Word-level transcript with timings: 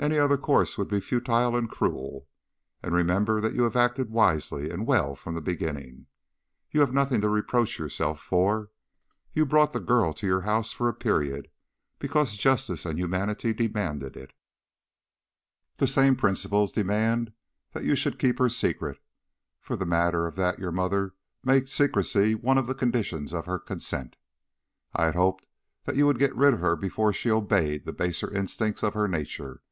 Any 0.00 0.16
other 0.16 0.38
course 0.38 0.78
would 0.78 0.86
be 0.86 1.00
futile 1.00 1.56
and 1.56 1.68
cruel. 1.68 2.28
And 2.84 2.94
remember 2.94 3.40
that 3.40 3.54
you 3.54 3.64
have 3.64 3.74
acted 3.74 4.10
wisely 4.10 4.70
and 4.70 4.86
well 4.86 5.16
from 5.16 5.34
the 5.34 5.40
beginning. 5.40 6.06
You 6.70 6.82
have 6.82 6.94
nothing 6.94 7.20
to 7.20 7.28
reproach 7.28 7.80
yourself 7.80 8.20
for. 8.22 8.70
You 9.32 9.44
brought 9.44 9.72
the 9.72 9.80
girl 9.80 10.12
to 10.12 10.24
your 10.24 10.42
house 10.42 10.70
for 10.70 10.88
a 10.88 10.94
period, 10.94 11.48
because 11.98 12.36
justice 12.36 12.86
and 12.86 12.96
humanity 12.96 13.52
demanded 13.52 14.16
it. 14.16 14.32
The 15.78 15.88
same 15.88 16.14
principles 16.14 16.70
demanded 16.70 17.34
that 17.72 17.82
you 17.82 17.96
should 17.96 18.20
keep 18.20 18.38
her 18.38 18.48
secret 18.48 19.00
for 19.58 19.74
the 19.74 19.84
matter 19.84 20.28
of 20.28 20.36
that 20.36 20.60
your 20.60 20.70
mother 20.70 21.16
made 21.42 21.68
secrecy 21.68 22.36
one 22.36 22.56
of 22.56 22.68
the 22.68 22.74
conditions 22.76 23.32
of 23.34 23.46
her 23.46 23.58
consent. 23.58 24.14
I 24.94 25.06
had 25.06 25.16
hoped 25.16 25.48
that 25.86 25.96
you 25.96 26.06
would 26.06 26.20
get 26.20 26.36
rid 26.36 26.54
of 26.54 26.60
her 26.60 26.76
before 26.76 27.12
she 27.12 27.32
obeyed 27.32 27.84
the 27.84 27.92
baser 27.92 28.32
instincts 28.32 28.84
of 28.84 28.94
her 28.94 29.08
nature. 29.08 29.64